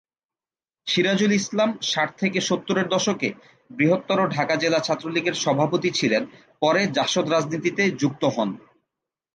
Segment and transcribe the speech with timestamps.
[0.87, 3.29] সিরাজুল ইসলাম ষাট থেকে সত্তরের দশকে
[3.69, 6.23] বৃহত্তর ঢাকা জেলা ছাত্রলীগের সভাপতি ছিলেন
[6.61, 8.49] পরে জাসদ রাজনীতিতে যুক্ত হন।